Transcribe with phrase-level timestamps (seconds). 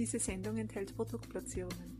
[0.00, 1.98] Diese Sendung enthält Produktplatzierungen.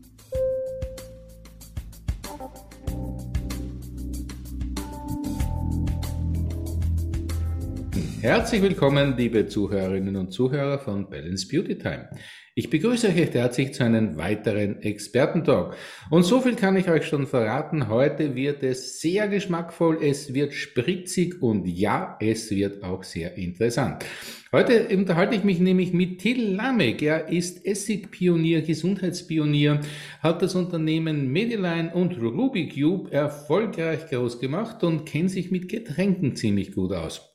[8.21, 12.07] Herzlich willkommen, liebe Zuhörerinnen und Zuhörer von Balance Beauty Time.
[12.53, 15.75] Ich begrüße euch recht herzlich zu einem weiteren Expertentalk.
[16.11, 17.89] Und so viel kann ich euch schon verraten.
[17.89, 24.05] Heute wird es sehr geschmackvoll, es wird spritzig und ja, es wird auch sehr interessant.
[24.51, 27.01] Heute unterhalte ich mich nämlich mit Till Lamek.
[27.01, 29.81] Er ist Essigpionier, Gesundheitspionier,
[30.19, 36.35] hat das Unternehmen Mediline und Ruby Cube erfolgreich groß gemacht und kennt sich mit Getränken
[36.35, 37.30] ziemlich gut aus.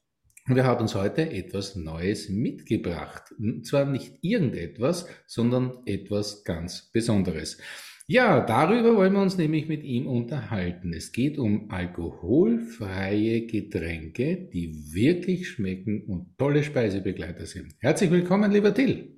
[0.48, 3.34] Er hat uns heute etwas Neues mitgebracht.
[3.37, 7.59] Und zwar nicht irgendetwas, sondern etwas ganz Besonderes.
[8.06, 10.92] Ja, darüber wollen wir uns nämlich mit ihm unterhalten.
[10.92, 17.74] Es geht um alkoholfreie Getränke, die wirklich schmecken und tolle Speisebegleiter sind.
[17.80, 19.15] Herzlich willkommen, lieber Till.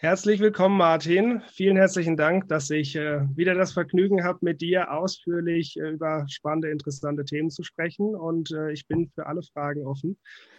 [0.00, 1.42] Herzlich willkommen, Martin.
[1.48, 6.24] Vielen herzlichen Dank, dass ich äh, wieder das Vergnügen habe, mit dir ausführlich äh, über
[6.28, 8.14] spannende, interessante Themen zu sprechen.
[8.14, 10.16] Und äh, ich bin für alle Fragen offen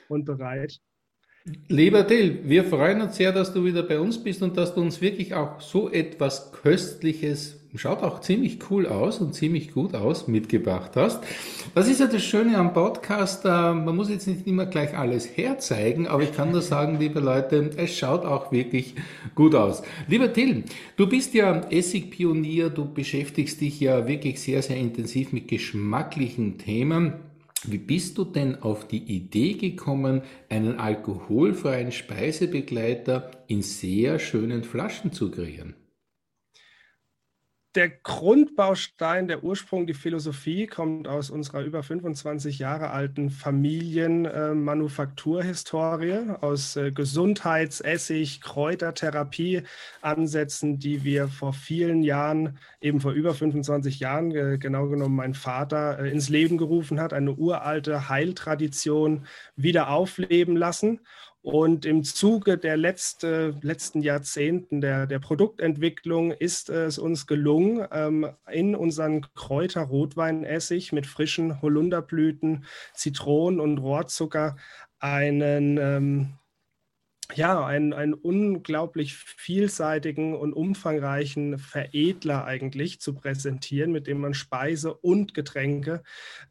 [0.10, 0.82] und bereit.
[1.68, 4.82] Lieber Till, wir freuen uns sehr, dass du wieder bei uns bist und dass du
[4.82, 10.28] uns wirklich auch so etwas Köstliches schaut auch ziemlich cool aus und ziemlich gut aus,
[10.28, 11.24] mitgebracht hast.
[11.76, 15.38] Das ist ja das Schöne am Podcast, äh, man muss jetzt nicht immer gleich alles
[15.38, 18.96] herzeigen, aber ich kann nur sagen, liebe Leute, es schaut auch wirklich
[19.36, 19.84] gut aus.
[20.08, 20.64] Lieber Till,
[20.96, 27.14] du bist ja Essigpionier, du beschäftigst dich ja wirklich sehr, sehr intensiv mit geschmacklichen Themen.
[27.66, 35.12] Wie bist du denn auf die Idee gekommen, einen alkoholfreien Speisebegleiter in sehr schönen Flaschen
[35.12, 35.76] zu kreieren?
[37.76, 46.36] Der Grundbaustein, der Ursprung, die Philosophie kommt aus unserer über 25 Jahre alten Familienmanufakturhistorie, äh,
[46.42, 49.62] aus äh, Gesundheits-, Essig-, Kräutertherapie
[50.02, 55.36] Ansätzen, die wir vor vielen Jahren, eben vor über 25 Jahren, äh, genau genommen mein
[55.36, 61.02] Vater, äh, ins Leben gerufen hat, eine uralte Heiltradition wieder aufleben lassen.
[61.42, 68.30] Und im Zuge der letzte, letzten Jahrzehnten der, der Produktentwicklung ist es uns gelungen, ähm,
[68.52, 74.58] in unseren Kräuter-Rotweinessig mit frischen Holunderblüten, Zitronen und Rohrzucker
[75.00, 76.39] einen ähm,
[77.36, 84.96] ja, einen, einen unglaublich vielseitigen und umfangreichen Veredler eigentlich zu präsentieren, mit dem man Speise
[84.96, 86.02] und Getränke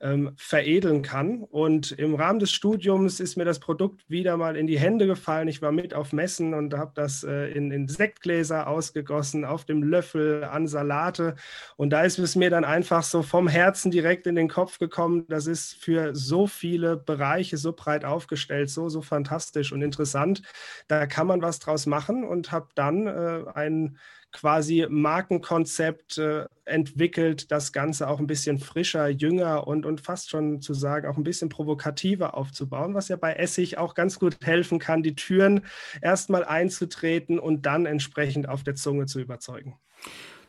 [0.00, 1.42] ähm, veredeln kann.
[1.42, 5.48] Und im Rahmen des Studiums ist mir das Produkt wieder mal in die Hände gefallen.
[5.48, 9.82] Ich war mit auf Messen und habe das äh, in, in Sektgläser ausgegossen, auf dem
[9.82, 11.34] Löffel, an Salate.
[11.76, 15.24] Und da ist es mir dann einfach so vom Herzen direkt in den Kopf gekommen.
[15.28, 20.42] Das ist für so viele Bereiche so breit aufgestellt, so, so fantastisch und interessant
[20.86, 23.98] da kann man was draus machen und habe dann äh, ein
[24.32, 30.60] quasi Markenkonzept äh, entwickelt, das Ganze auch ein bisschen frischer, jünger und, und fast schon
[30.60, 34.78] zu sagen, auch ein bisschen provokativer aufzubauen, was ja bei Essig auch ganz gut helfen
[34.78, 35.62] kann, die Türen
[36.02, 39.78] erstmal einzutreten und dann entsprechend auf der Zunge zu überzeugen.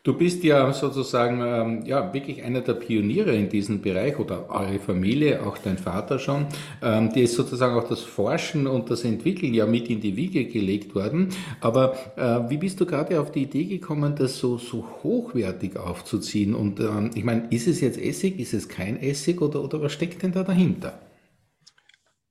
[0.01, 4.79] Du bist ja sozusagen ähm, ja wirklich einer der Pioniere in diesem Bereich oder eure
[4.79, 6.47] Familie, auch dein Vater schon,
[6.81, 10.45] ähm, die ist sozusagen auch das Forschen und das Entwickeln ja mit in die Wiege
[10.45, 11.29] gelegt worden.
[11.59, 16.55] Aber äh, wie bist du gerade auf die Idee gekommen, das so so hochwertig aufzuziehen?
[16.55, 19.91] Und ähm, ich meine, ist es jetzt Essig, ist es kein Essig oder oder was
[19.91, 20.97] steckt denn da dahinter?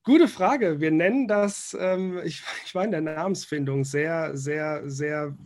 [0.04, 0.80] Gute Frage.
[0.80, 5.36] Wir nennen das, ähm, ich, ich war in der Namensfindung sehr, sehr, sehr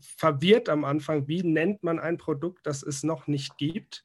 [0.00, 4.04] verwirrt am Anfang, wie nennt man ein Produkt, das es noch nicht gibt.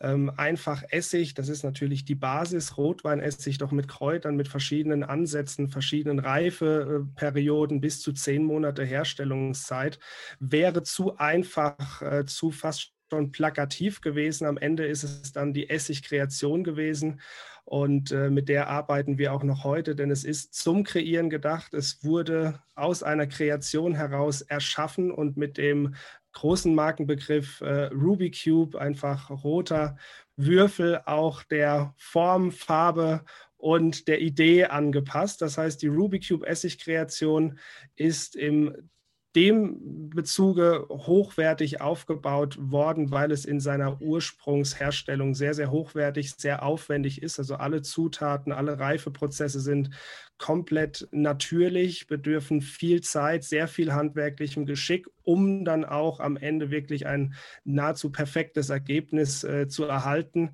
[0.00, 5.68] Ähm, einfach Essig, das ist natürlich die Basis, Rotweinessig, doch mit Kräutern, mit verschiedenen Ansätzen,
[5.68, 9.98] verschiedenen Reifeperioden bis zu zehn Monate Herstellungszeit,
[10.40, 14.46] wäre zu einfach, äh, zu fast schon plakativ gewesen.
[14.46, 17.20] Am Ende ist es dann die Essigkreation gewesen.
[17.64, 21.74] Und äh, mit der arbeiten wir auch noch heute, denn es ist zum Kreieren gedacht.
[21.74, 25.94] Es wurde aus einer Kreation heraus erschaffen und mit dem
[26.32, 29.96] großen Markenbegriff äh, Ruby Cube, einfach roter
[30.36, 33.24] Würfel, auch der Form, Farbe
[33.56, 35.40] und der Idee angepasst.
[35.40, 37.58] Das heißt, die Ruby Cube Essigkreation
[37.94, 38.90] ist im
[39.34, 47.22] dem Bezuge hochwertig aufgebaut worden, weil es in seiner Ursprungsherstellung sehr, sehr hochwertig, sehr aufwendig
[47.22, 47.38] ist.
[47.38, 49.90] Also alle Zutaten, alle Reifeprozesse sind
[50.36, 57.06] komplett natürlich, bedürfen viel Zeit, sehr viel handwerklichem Geschick, um dann auch am Ende wirklich
[57.06, 60.50] ein nahezu perfektes Ergebnis äh, zu erhalten.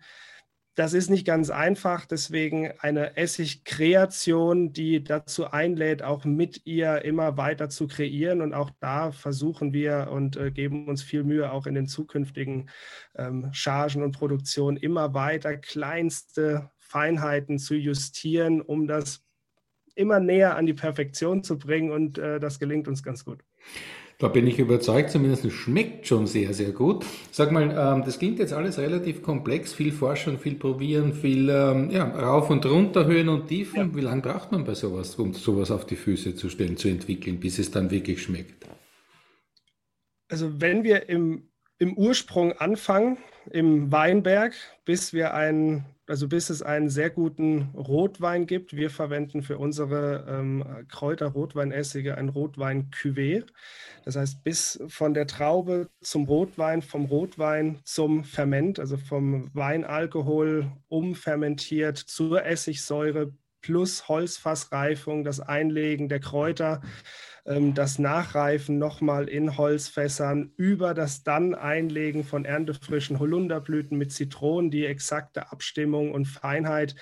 [0.78, 7.36] Das ist nicht ganz einfach, deswegen eine Essigkreation, die dazu einlädt, auch mit ihr immer
[7.36, 8.40] weiter zu kreieren.
[8.40, 12.70] Und auch da versuchen wir und äh, geben uns viel Mühe, auch in den zukünftigen
[13.16, 19.24] ähm, Chargen und Produktionen immer weiter kleinste Feinheiten zu justieren, um das
[19.96, 21.90] immer näher an die Perfektion zu bringen.
[21.90, 23.42] Und äh, das gelingt uns ganz gut.
[24.20, 27.06] Da bin ich überzeugt, zumindest schmeckt schon sehr, sehr gut.
[27.30, 31.88] Sag mal, ähm, das klingt jetzt alles relativ komplex, viel Forschung, viel Probieren, viel ähm,
[31.90, 33.78] ja, rauf und runter, Höhen und Tiefen.
[33.78, 33.94] Ja.
[33.94, 37.38] Wie lange braucht man bei sowas, um sowas auf die Füße zu stellen, zu entwickeln,
[37.38, 38.66] bis es dann wirklich schmeckt?
[40.28, 41.48] Also wenn wir im,
[41.78, 43.18] im Ursprung anfangen,
[43.52, 44.52] im Weinberg,
[44.84, 48.74] bis wir einen also bis es einen sehr guten Rotwein gibt.
[48.74, 53.44] Wir verwenden für unsere ähm, Kräuter-Rotweinessige ein Rotwein-Cuvée.
[54.04, 60.72] Das heißt, bis von der Traube zum Rotwein, vom Rotwein zum Ferment, also vom Weinalkohol
[60.88, 66.80] umfermentiert zur Essigsäure plus Holzfassreifung, das Einlegen der Kräuter
[67.48, 74.84] das Nachreifen nochmal in Holzfässern, über das dann Einlegen von erntefrischen Holunderblüten mit Zitronen, die
[74.84, 76.94] exakte Abstimmung und Feinheit,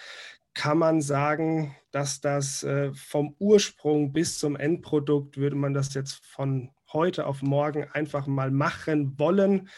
[0.55, 6.25] kann man sagen, dass das äh, vom Ursprung bis zum Endprodukt, würde man das jetzt
[6.25, 9.69] von heute auf morgen einfach mal machen wollen,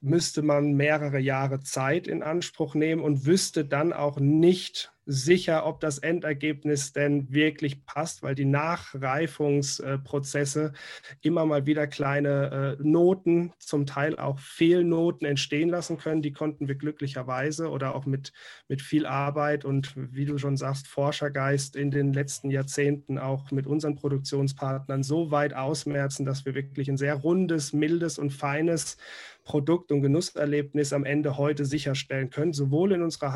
[0.00, 5.80] müsste man mehrere Jahre Zeit in Anspruch nehmen und wüsste dann auch nicht, sicher, ob
[5.80, 10.72] das Endergebnis denn wirklich passt, weil die Nachreifungsprozesse
[11.20, 16.22] immer mal wieder kleine äh, Noten, zum Teil auch Fehlnoten entstehen lassen können.
[16.22, 18.32] Die konnten wir glücklicherweise oder auch mit,
[18.68, 23.66] mit viel Arbeit und wie du schon sagst, Forschergeist in den letzten Jahrzehnten auch mit
[23.66, 28.96] unseren Produktionspartnern so weit ausmerzen, dass wir wirklich ein sehr rundes, mildes und feines
[29.44, 33.34] Produkt- und Genusserlebnis am Ende heute sicherstellen können, sowohl in unserer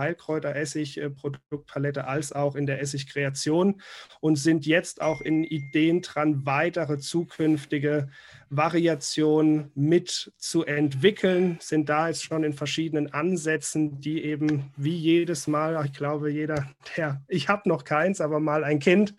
[1.64, 3.80] Heilkräuter-Essig-Produktpalette als auch in der Essigkreation
[4.20, 8.08] und sind jetzt auch in Ideen dran, weitere zukünftige
[8.56, 15.46] Variationen mit zu entwickeln, sind da jetzt schon in verschiedenen Ansätzen, die eben wie jedes
[15.46, 16.66] Mal, ich glaube, jeder,
[16.96, 19.14] der, ich habe noch keins, aber mal ein Kind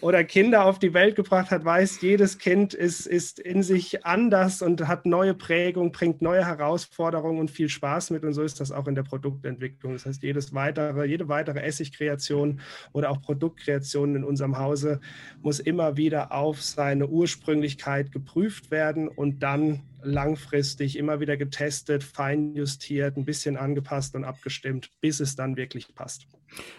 [0.00, 4.62] oder Kinder auf die Welt gebracht hat, weiß, jedes Kind ist, ist in sich anders
[4.62, 8.72] und hat neue Prägung, bringt neue Herausforderungen und viel Spaß mit und so ist das
[8.72, 9.92] auch in der Produktentwicklung.
[9.94, 12.60] Das heißt, jedes weitere, jede weitere Essigkreation
[12.92, 15.00] oder auch Produktkreation in unserem Hause
[15.42, 23.16] muss immer wieder auf seine Ursprünglichkeit geprüft werden und dann langfristig immer wieder getestet, feinjustiert,
[23.16, 26.26] ein bisschen angepasst und abgestimmt, bis es dann wirklich passt.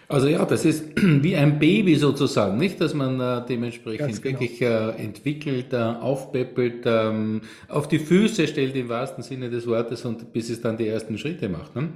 [0.08, 4.40] Also ja, das ist wie ein Baby sozusagen, nicht, dass man äh, dementsprechend genau.
[4.40, 10.04] wirklich äh, entwickelt, äh, aufpäppelt, ähm, auf die Füße stellt im wahrsten Sinne des Wortes
[10.04, 11.74] und bis es dann die ersten Schritte macht.
[11.74, 11.88] Ne?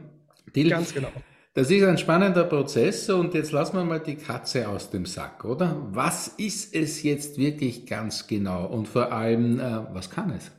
[0.55, 1.13] Ganz genau.
[1.57, 5.43] Das ist ein spannender Prozess und jetzt lassen wir mal die Katze aus dem Sack,
[5.43, 5.89] oder?
[5.91, 10.51] Was ist es jetzt wirklich ganz genau und vor allem, äh, was kann es?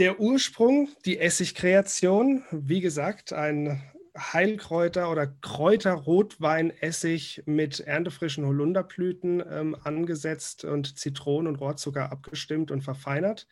[0.00, 3.80] Der Ursprung, die Essigkreation, wie gesagt, ein
[4.16, 13.48] Heilkräuter oder Kräuterrotweinessig mit erntefrischen Holunderblüten ähm, angesetzt und Zitronen und Rohrzucker abgestimmt und verfeinert,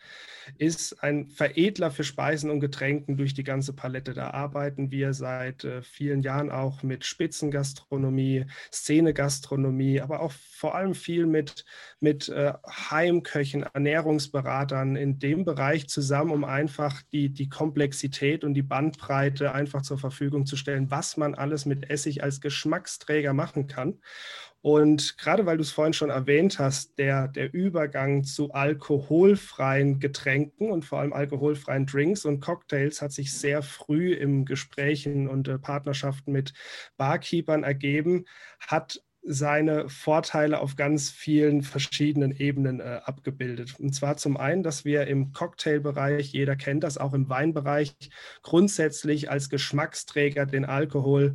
[0.58, 4.14] ist ein Veredler für Speisen und Getränken durch die ganze Palette.
[4.14, 10.94] Da arbeiten wir seit äh, vielen Jahren auch mit Spitzengastronomie, Szenegastronomie, aber auch vor allem
[10.94, 11.64] viel mit,
[11.98, 18.62] mit äh, Heimköchen, Ernährungsberatern in dem Bereich zusammen, um einfach die, die Komplexität und die
[18.62, 24.00] Bandbreite einfach zur Verfügung zu darzustellen, was man alles mit Essig als Geschmacksträger machen kann.
[24.60, 30.70] Und gerade weil du es vorhin schon erwähnt hast, der, der Übergang zu alkoholfreien Getränken
[30.70, 35.58] und vor allem alkoholfreien Drinks und Cocktails hat sich sehr früh im Gesprächen und äh,
[35.58, 36.52] Partnerschaften mit
[36.96, 38.26] Barkeepern ergeben,
[38.60, 43.78] hat seine Vorteile auf ganz vielen verschiedenen Ebenen äh, abgebildet.
[43.78, 47.94] Und zwar zum einen, dass wir im Cocktailbereich, jeder kennt das, auch im Weinbereich,
[48.42, 51.34] grundsätzlich als Geschmacksträger den Alkohol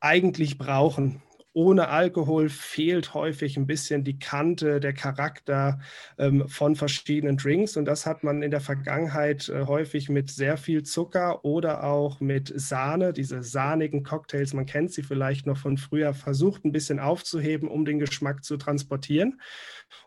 [0.00, 1.22] eigentlich brauchen
[1.56, 5.80] ohne Alkohol fehlt häufig ein bisschen die Kante, der Charakter
[6.18, 7.78] ähm, von verschiedenen Drinks.
[7.78, 12.20] Und das hat man in der Vergangenheit äh, häufig mit sehr viel Zucker oder auch
[12.20, 16.98] mit Sahne, diese sahnigen Cocktails, man kennt sie vielleicht noch von früher, versucht ein bisschen
[17.00, 19.40] aufzuheben, um den Geschmack zu transportieren.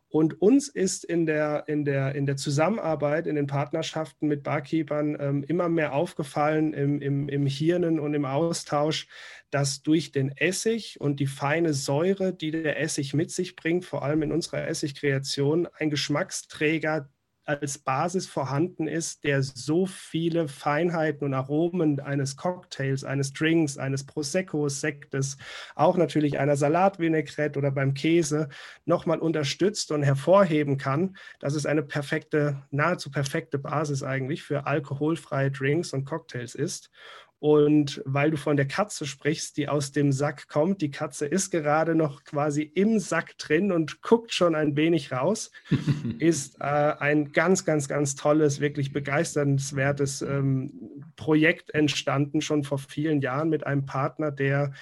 [0.10, 5.16] Und uns ist in der, in der, in der Zusammenarbeit, in den Partnerschaften mit Barkeepern
[5.20, 9.08] ähm, immer mehr aufgefallen im, im, im Hirnen und im Austausch,
[9.51, 14.04] dass durch den Essig und die feine Säure, die der Essig mit sich bringt, vor
[14.04, 17.10] allem in unserer Essigkreation, ein Geschmacksträger
[17.50, 24.06] als Basis vorhanden ist, der so viele Feinheiten und Aromen eines Cocktails, eines Drinks, eines
[24.06, 25.36] Proseccos, Sektes,
[25.74, 28.50] auch natürlich einer Salatvinaigrette oder beim Käse
[28.86, 31.18] nochmal unterstützt und hervorheben kann.
[31.39, 36.91] Das ist eine perfekte, nahezu perfekte Basis eigentlich für alkoholfreie Drinks und Cocktails ist.
[37.39, 41.51] Und weil du von der Katze sprichst, die aus dem Sack kommt, die Katze ist
[41.51, 45.51] gerade noch quasi im Sack drin und guckt schon ein wenig raus,
[46.19, 53.22] ist äh, ein ganz, ganz, ganz tolles, wirklich begeisternswertes ähm, Projekt entstanden, schon vor vielen
[53.22, 54.74] Jahren mit einem Partner, der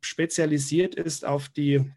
[0.00, 1.90] spezialisiert ist auf die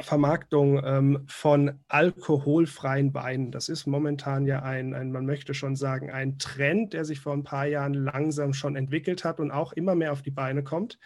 [0.00, 3.52] Vermarktung ähm, von alkoholfreien Weinen.
[3.52, 7.32] Das ist momentan ja ein, ein, man möchte schon sagen, ein Trend, der sich vor
[7.32, 10.98] ein paar Jahren langsam schon entwickelt hat und auch immer mehr auf die Beine kommt.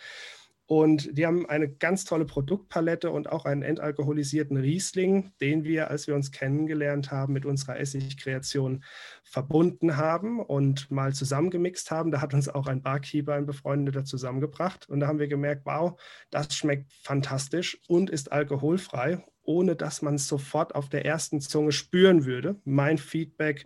[0.67, 6.09] Und die haben eine ganz tolle Produktpalette und auch einen entalkoholisierten Riesling, den wir, als
[6.09, 8.83] wir uns kennengelernt haben, mit unserer Essigkreation
[9.23, 12.11] verbunden haben und mal zusammengemixt haben.
[12.11, 14.89] Da hat uns auch ein Barkeeper, ein Befreundeter zusammengebracht.
[14.89, 20.17] Und da haben wir gemerkt, wow, das schmeckt fantastisch und ist alkoholfrei ohne dass man
[20.17, 22.57] es sofort auf der ersten Zunge spüren würde.
[22.65, 23.65] Mein Feedback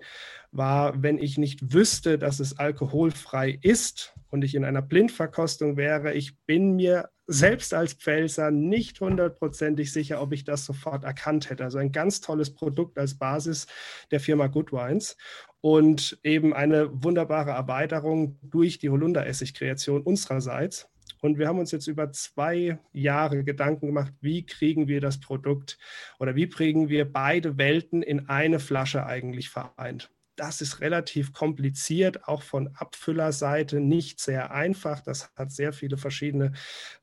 [0.52, 6.14] war, wenn ich nicht wüsste, dass es alkoholfrei ist und ich in einer Blindverkostung wäre,
[6.14, 11.62] ich bin mir selbst als Pfälzer nicht hundertprozentig sicher, ob ich das sofort erkannt hätte.
[11.62, 13.68] Also ein ganz tolles Produkt als Basis
[14.10, 15.16] der Firma Good Wines
[15.60, 20.89] und eben eine wunderbare Erweiterung durch die Holunder-Essig-Kreation unsererseits.
[21.20, 25.78] Und wir haben uns jetzt über zwei Jahre Gedanken gemacht, wie kriegen wir das Produkt
[26.18, 30.10] oder wie kriegen wir beide Welten in eine Flasche eigentlich vereint.
[30.40, 35.00] Das ist relativ kompliziert, auch von Abfüllerseite nicht sehr einfach.
[35.00, 36.52] Das hat sehr viele verschiedene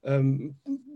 [0.03, 0.56] ähm,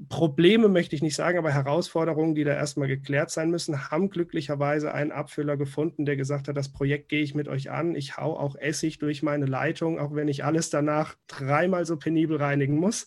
[0.10, 3.92] Probleme, möchte ich nicht sagen, aber Herausforderungen, die da erstmal geklärt sein müssen.
[3.92, 7.94] Haben glücklicherweise einen Abfüller gefunden, der gesagt hat, das Projekt gehe ich mit euch an.
[7.94, 12.38] Ich hau auch Essig durch meine Leitung, auch wenn ich alles danach dreimal so penibel
[12.38, 13.06] reinigen muss.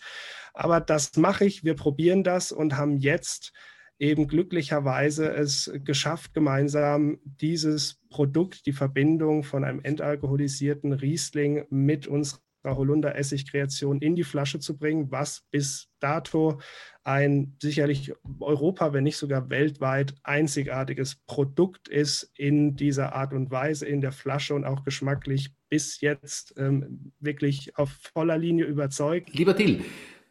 [0.53, 1.64] Aber das mache ich.
[1.64, 3.53] Wir probieren das und haben jetzt
[3.99, 12.41] eben glücklicherweise es geschafft, gemeinsam dieses Produkt, die Verbindung von einem entalkoholisierten Riesling mit unserer
[12.65, 16.61] Holunder-Essig-Kreation in die Flasche zu bringen, was bis dato
[17.03, 23.87] ein sicherlich Europa, wenn nicht sogar weltweit einzigartiges Produkt ist in dieser Art und Weise
[23.87, 29.35] in der Flasche und auch geschmacklich bis jetzt ähm, wirklich auf voller Linie überzeugt.
[29.35, 29.83] Lieber Till,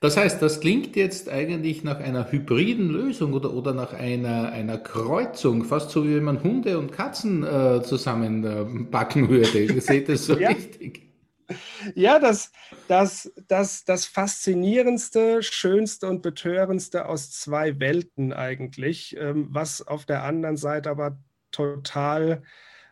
[0.03, 4.77] das heißt, das klingt jetzt eigentlich nach einer hybriden Lösung oder, oder nach einer, einer
[4.77, 9.79] Kreuzung, fast so wie wenn man Hunde und Katzen äh, zusammenpacken äh, würde.
[9.81, 10.50] Seht ihr so ja.
[10.50, 11.03] richtig?
[11.95, 12.51] Ja, das,
[12.89, 20.24] das, das, das Faszinierendste, Schönste und Betörendste aus zwei Welten eigentlich, ähm, was auf der
[20.24, 21.17] anderen Seite aber
[21.53, 22.43] total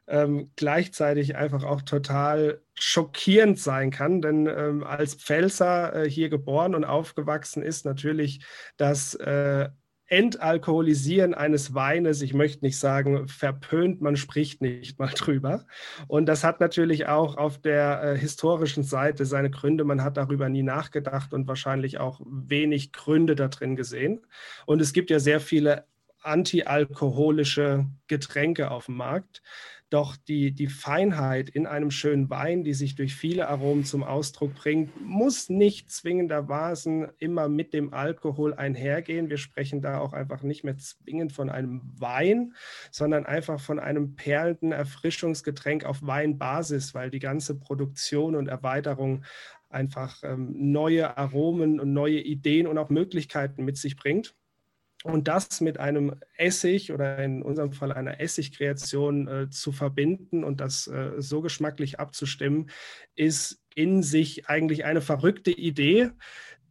[0.08, 4.22] ähm, gleichzeitig einfach auch total schockierend sein kann.
[4.22, 8.44] Denn ähm, als Pfälzer äh, hier geboren und aufgewachsen ist natürlich
[8.78, 9.70] das äh,
[10.12, 15.66] Entalkoholisieren eines Weines, ich möchte nicht sagen verpönt, man spricht nicht mal drüber.
[16.10, 19.86] Und das hat natürlich auch auf der äh, historischen Seite seine Gründe.
[19.86, 24.28] Man hat darüber nie nachgedacht und wahrscheinlich auch wenig Gründe da drin gesehen.
[24.66, 25.86] Und es gibt ja sehr viele
[26.24, 29.42] antialkoholische Getränke auf dem Markt.
[29.92, 34.56] Doch die, die Feinheit in einem schönen Wein, die sich durch viele Aromen zum Ausdruck
[34.56, 39.30] bringt, muss nicht zwingendermaßen immer mit dem Alkohol einhergehen.
[39.30, 42.54] Wir sprechen da auch einfach nicht mehr zwingend von einem Wein,
[42.90, 49.26] sondern einfach von einem perlenden Erfrischungsgetränk auf Weinbasis, weil die ganze Produktion und Erweiterung
[49.68, 54.36] einfach ähm, neue Aromen und neue Ideen und auch Möglichkeiten mit sich bringt.
[55.04, 60.62] Und das mit einem Essig oder in unserem Fall einer Essigkreation äh, zu verbinden und
[60.62, 62.70] das äh, so geschmacklich abzustimmen,
[63.16, 66.12] ist in sich eigentlich eine verrückte Idee,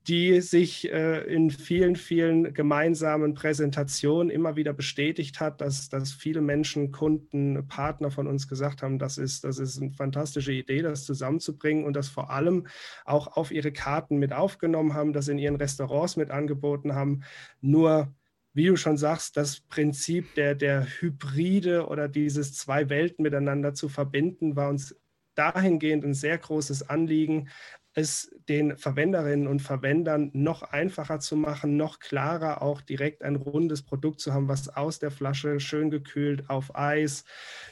[0.06, 6.40] die sich äh, in vielen, vielen gemeinsamen Präsentationen immer wieder bestätigt hat, dass, dass viele
[6.40, 11.04] Menschen, Kunden, Partner von uns gesagt haben, das ist, das ist eine fantastische Idee, das
[11.04, 12.66] zusammenzubringen und das vor allem
[13.04, 17.22] auch auf ihre Karten mit aufgenommen haben, das in ihren Restaurants mit angeboten haben.
[17.60, 18.14] Nur
[18.52, 23.88] wie du schon sagst, das Prinzip der, der Hybride oder dieses zwei Welten miteinander zu
[23.88, 24.96] verbinden, war uns
[25.34, 27.48] dahingehend ein sehr großes Anliegen,
[27.94, 33.82] es den Verwenderinnen und Verwendern noch einfacher zu machen, noch klarer auch direkt ein rundes
[33.82, 37.24] Produkt zu haben, was aus der Flasche schön gekühlt auf Eis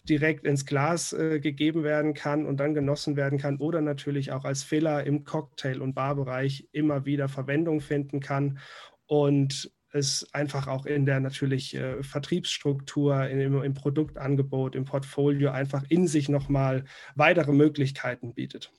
[0.08, 4.44] direkt ins Glas äh, gegeben werden kann und dann genossen werden kann oder natürlich auch
[4.44, 8.58] als Filler im Cocktail- und Barbereich immer wieder Verwendung finden kann.
[9.06, 15.50] Und es einfach auch in der natürlich äh, Vertriebsstruktur, in, im, im, Produktangebot, im Portfolio
[15.50, 18.70] einfach in sich nochmal weitere Möglichkeiten bietet.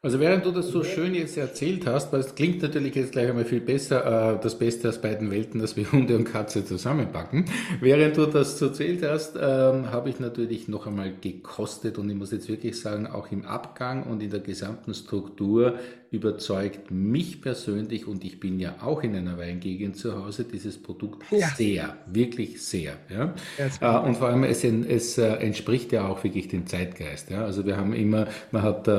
[0.00, 3.28] Also während du das so schön jetzt erzählt hast, weil es klingt natürlich jetzt gleich
[3.28, 7.46] einmal viel besser, äh, das Beste aus beiden Welten, dass wir Hunde und Katze zusammenpacken.
[7.80, 12.14] Während du das so erzählt hast, ähm, habe ich natürlich noch einmal gekostet und ich
[12.14, 18.06] muss jetzt wirklich sagen, auch im Abgang und in der gesamten Struktur überzeugt mich persönlich
[18.06, 21.48] und ich bin ja auch in einer Weingegend zu Hause, dieses Produkt ja.
[21.48, 22.94] sehr, wirklich sehr.
[23.10, 23.34] Ja?
[23.80, 27.28] ja äh, und vor allem es, es äh, entspricht ja auch wirklich dem Zeitgeist.
[27.28, 27.44] Ja?
[27.44, 28.92] Also wir haben immer, man hat äh,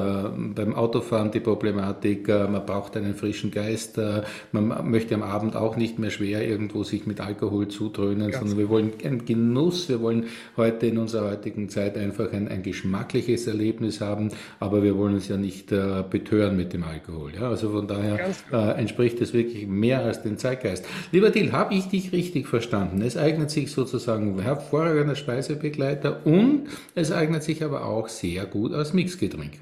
[0.53, 5.55] beim Autofahren die Problematik, äh, man braucht einen frischen Geist, äh, man möchte am Abend
[5.55, 9.89] auch nicht mehr schwer irgendwo sich mit Alkohol zudröhnen, Ganz sondern wir wollen einen Genuss,
[9.89, 14.95] wir wollen heute in unserer heutigen Zeit einfach ein, ein geschmackliches Erlebnis haben, aber wir
[14.95, 16.98] wollen uns ja nicht äh, betören mit dem Alkohol.
[16.99, 17.33] Alkohol.
[17.35, 20.85] Ja, also von daher äh, entspricht es wirklich mehr als den Zeitgeist.
[21.11, 23.01] Lieber Till, habe ich dich richtig verstanden?
[23.01, 28.93] Es eignet sich sozusagen hervorragender Speisebegleiter und es eignet sich aber auch sehr gut als
[28.93, 29.53] Mixgetränk.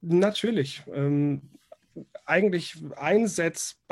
[0.00, 0.82] Natürlich.
[0.92, 1.42] Ähm,
[2.24, 2.76] eigentlich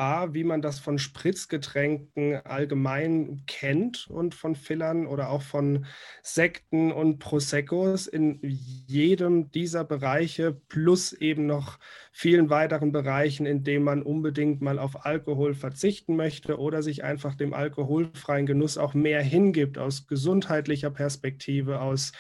[0.01, 5.87] einsetzbar, wie man das von Spritzgetränken allgemein kennt und von Fillern oder auch von
[6.23, 11.79] Sekten und Proseccos in jedem dieser Bereiche plus eben noch
[12.13, 17.35] vielen weiteren Bereichen, in denen man unbedingt mal auf Alkohol verzichten möchte oder sich einfach
[17.35, 22.13] dem alkoholfreien Genuss auch mehr hingibt aus gesundheitlicher Perspektive, aus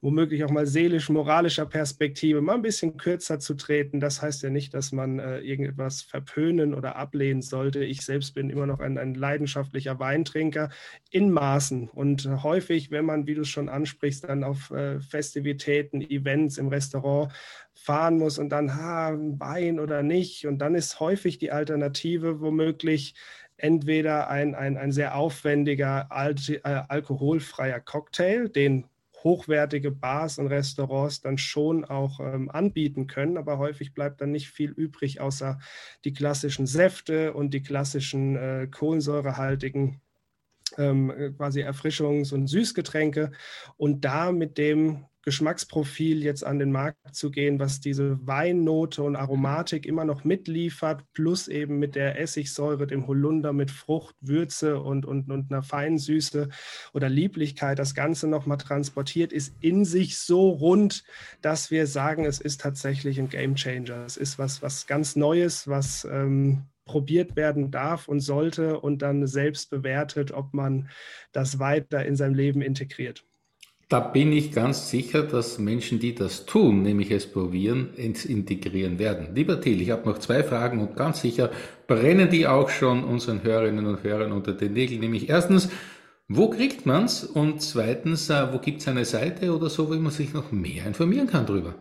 [0.00, 4.00] womöglich auch mal seelisch-moralischer Perspektive, mal ein bisschen kürzer zu treten.
[4.00, 7.84] Das heißt ja nicht, dass man äh, irgendetwas verpönen oder ablehnen sollte.
[7.84, 10.70] Ich selbst bin immer noch ein, ein leidenschaftlicher Weintrinker
[11.10, 16.00] in Maßen und häufig, wenn man, wie du es schon ansprichst, dann auf äh, Festivitäten,
[16.00, 17.32] Events im Restaurant
[17.74, 20.46] fahren muss und dann, ha, Wein oder nicht.
[20.46, 23.14] Und dann ist häufig die Alternative womöglich
[23.56, 28.84] entweder ein, ein, ein sehr aufwendiger Al äh, alkoholfreier Cocktail, den
[29.24, 34.50] hochwertige Bars und Restaurants dann schon auch ähm, anbieten können, aber häufig bleibt dann nicht
[34.50, 35.58] viel übrig, außer
[36.04, 40.00] die klassischen Säfte und die klassischen äh, kohlensäurehaltigen
[40.78, 43.32] ähm, quasi Erfrischungs- und Süßgetränke
[43.76, 49.14] und da mit dem Geschmacksprofil jetzt an den Markt zu gehen, was diese Weinnote und
[49.14, 55.04] Aromatik immer noch mitliefert, plus eben mit der Essigsäure, dem Holunder mit Frucht, Würze und,
[55.04, 56.48] und, und einer feinen Süße
[56.94, 61.04] oder Lieblichkeit das Ganze nochmal transportiert, ist in sich so rund,
[61.42, 64.06] dass wir sagen, es ist tatsächlich ein Game Changer.
[64.06, 69.28] Es ist was, was ganz Neues, was ähm, probiert werden darf und sollte und dann
[69.28, 70.88] selbst bewertet, ob man
[71.30, 73.24] das weiter in sein Leben integriert.
[73.88, 78.98] Da bin ich ganz sicher, dass Menschen, die das tun, nämlich es probieren, ins Integrieren
[78.98, 79.34] werden.
[79.34, 81.50] Lieber Thiel, ich habe noch zwei Fragen und ganz sicher
[81.86, 85.00] brennen die auch schon unseren Hörerinnen und Hörern unter den Nägeln.
[85.00, 85.70] Nämlich erstens,
[86.28, 87.24] wo kriegt man's?
[87.24, 91.26] Und zweitens, äh, wo gibt's eine Seite oder so, wo man sich noch mehr informieren
[91.26, 91.74] kann drüber?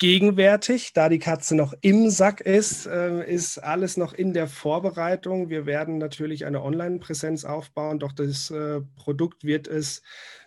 [0.00, 5.50] Gegenwärtig, da die Katze noch im Sack ist, äh, ist alles noch in der Vorbereitung.
[5.50, 10.00] Wir werden natürlich eine Online-Präsenz aufbauen, doch das äh, Produkt wird es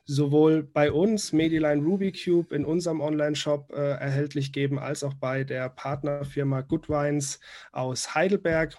[0.06, 5.70] sowohl bei uns, Mediline Rubycube, in unserem Online-Shop äh, erhältlich geben, als auch bei der
[5.70, 7.39] Partnerfirma Goodwines
[7.72, 8.76] aus Heidelberg.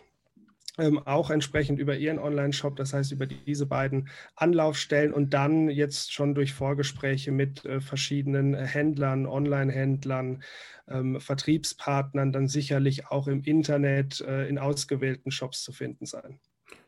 [0.76, 5.68] Ähm, auch entsprechend über ihren Online-Shop, das heißt über die, diese beiden Anlaufstellen und dann
[5.68, 10.42] jetzt schon durch Vorgespräche mit äh, verschiedenen Händlern, Online-Händlern,
[10.88, 16.40] ähm, Vertriebspartnern dann sicherlich auch im Internet äh, in ausgewählten Shops zu finden sein.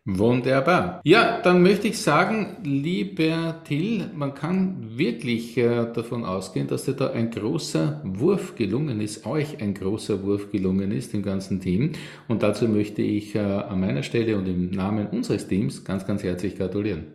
[0.09, 1.01] Wunderbar.
[1.03, 6.95] Ja, dann möchte ich sagen, lieber Till, man kann wirklich äh, davon ausgehen, dass dir
[6.95, 11.91] da ein großer Wurf gelungen ist, euch ein großer Wurf gelungen ist, dem ganzen Team.
[12.29, 16.23] Und dazu möchte ich äh, an meiner Stelle und im Namen unseres Teams ganz, ganz
[16.23, 17.09] herzlich gratulieren.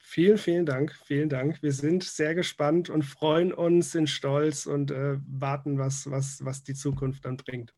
[0.00, 1.62] Vielen, vielen Dank, vielen Dank.
[1.62, 6.64] Wir sind sehr gespannt und freuen uns, sind stolz und äh, warten, was, was, was
[6.64, 7.74] die Zukunft dann bringt.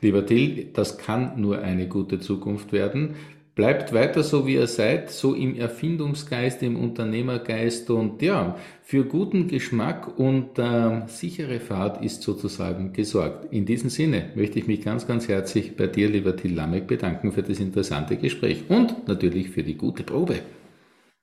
[0.00, 3.14] Lieber Till, das kann nur eine gute Zukunft werden.
[3.54, 9.46] Bleibt weiter so, wie ihr seid, so im Erfindungsgeist, im Unternehmergeist und ja, für guten
[9.46, 13.52] Geschmack und äh, sichere Fahrt ist sozusagen gesorgt.
[13.52, 17.30] In diesem Sinne möchte ich mich ganz, ganz herzlich bei dir, lieber Till Lamek, bedanken
[17.30, 20.40] für das interessante Gespräch und natürlich für die gute Probe.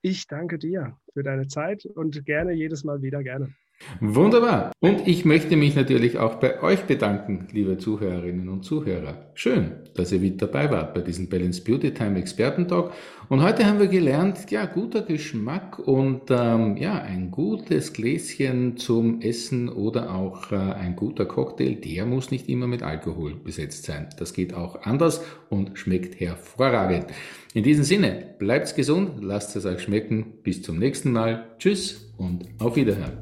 [0.01, 3.53] Ich danke dir für deine Zeit und gerne jedes Mal wieder gerne.
[3.99, 4.71] Wunderbar.
[4.79, 9.31] Und ich möchte mich natürlich auch bei euch bedanken, liebe Zuhörerinnen und Zuhörer.
[9.33, 12.91] Schön, dass ihr mit dabei wart bei diesem Balance Beauty Time Expertentalk.
[13.29, 19.21] Und heute haben wir gelernt, ja, guter Geschmack und ähm, ja, ein gutes Gläschen zum
[19.21, 24.09] Essen oder auch äh, ein guter Cocktail, der muss nicht immer mit Alkohol besetzt sein.
[24.19, 27.07] Das geht auch anders und schmeckt hervorragend.
[27.53, 30.33] In diesem Sinne, bleibt's gesund, lasst es euch schmecken.
[30.43, 31.45] Bis zum nächsten Mal.
[31.59, 33.17] Tschüss und auf Wiederhören.